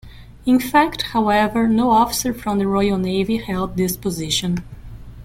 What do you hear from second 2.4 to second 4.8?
the Royal Navy held this position.